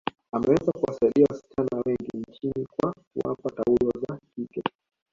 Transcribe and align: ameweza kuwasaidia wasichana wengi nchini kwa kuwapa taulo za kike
ameweza 0.31 0.71
kuwasaidia 0.71 1.25
wasichana 1.29 1.83
wengi 1.85 2.25
nchini 2.29 2.65
kwa 2.75 2.93
kuwapa 3.13 3.49
taulo 3.49 3.91
za 4.07 4.19
kike 4.35 4.61